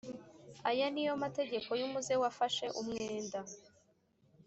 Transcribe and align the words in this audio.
ayo 0.69 0.85
ni 0.93 1.03
yo 1.07 1.13
mategeko 1.23 1.69
y 1.79 1.83
umuze 1.87 2.13
wafashe 2.21 2.65
umwenda 2.81 3.39